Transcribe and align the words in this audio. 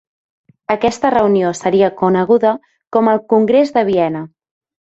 Aquesta 0.75 1.11
reunió 1.15 1.51
seria 1.59 1.91
coneguda 2.01 2.57
com 2.97 3.13
el 3.15 3.25
"Congrés 3.35 3.75
de 3.77 3.89
Viena". 3.93 4.27